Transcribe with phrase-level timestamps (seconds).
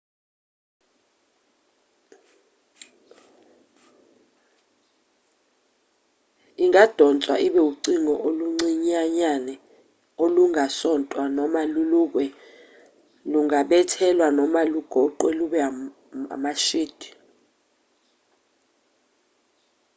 [6.63, 9.53] ingadonswa ibe ucingo oluncinyanyane
[10.23, 12.25] olungasontwa noma lulukwe
[13.31, 15.59] lungabethelwa noma lugoqwe lube
[16.35, 17.09] amashidi